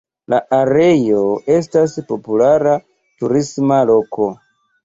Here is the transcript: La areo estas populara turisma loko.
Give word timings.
La 0.33 0.37
areo 0.59 1.19
estas 1.57 1.95
populara 2.13 2.75
turisma 3.21 3.79
loko. 3.93 4.31